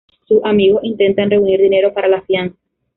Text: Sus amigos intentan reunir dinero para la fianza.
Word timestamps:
Sus 0.27 0.43
amigos 0.45 0.83
intentan 0.83 1.29
reunir 1.29 1.61
dinero 1.61 1.93
para 1.93 2.07
la 2.07 2.23
fianza. 2.23 2.55